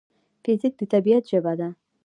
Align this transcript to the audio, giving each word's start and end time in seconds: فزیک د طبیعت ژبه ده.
فزیک 0.43 0.73
د 0.79 0.81
طبیعت 0.93 1.23
ژبه 1.31 1.53
ده. 1.59 1.69